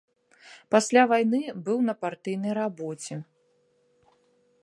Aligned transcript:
Пасля 0.75 1.03
вайны 1.11 1.41
быў 1.67 1.77
на 1.91 1.95
партыйнай 2.07 2.53
рабоце. 2.59 3.15